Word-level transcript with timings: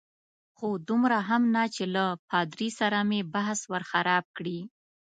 خو 0.57 0.67
دومره 0.87 1.17
هم 1.29 1.43
نه 1.55 1.63
چې 1.75 1.83
له 1.95 2.05
پادري 2.29 2.69
سره 2.79 2.97
مې 3.09 3.21
بحث 3.33 3.59
ور 3.71 3.83
خراب 3.91 4.25
کړي. 4.37 4.59